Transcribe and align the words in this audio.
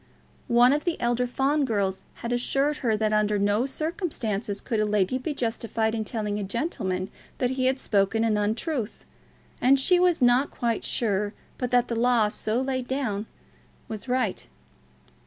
One 0.47 0.73
of 0.73 0.83
the 0.83 0.99
elder 0.99 1.27
Fawn 1.27 1.63
girls 1.63 2.01
had 2.25 2.33
assured 2.33 2.77
her 2.77 2.97
that 2.97 3.13
under 3.13 3.37
no 3.37 3.67
circumstances 3.67 4.59
could 4.59 4.79
a 4.79 4.83
lady 4.83 5.19
be 5.19 5.35
justified 5.35 5.93
in 5.93 6.03
telling 6.03 6.39
a 6.39 6.43
gentleman 6.43 7.11
that 7.37 7.51
he 7.51 7.67
had 7.67 7.77
spoken 7.77 8.23
an 8.23 8.35
untruth, 8.35 9.05
and 9.61 9.79
she 9.79 9.99
was 9.99 10.19
not 10.19 10.49
quite 10.49 10.83
sure 10.83 11.35
but 11.59 11.69
that 11.69 11.87
the 11.87 11.95
law 11.95 12.29
so 12.29 12.59
laid 12.61 12.87
down 12.87 13.27
was 13.87 14.07
right. 14.09 14.47